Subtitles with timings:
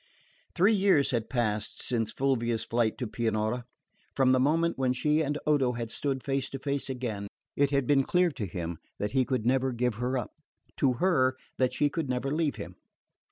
[0.55, 3.65] Three years had passed since Fulvia's flight to Pianura.
[4.15, 7.85] From the moment when she and Odo had stood face to face again, it had
[7.85, 10.31] been clear to him that he could never give her up,
[10.77, 12.77] to her that she could never leave him.